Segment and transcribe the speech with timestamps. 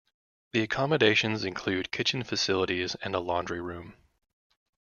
[0.53, 3.93] The accommodations include kitchen facilities and a laundry room.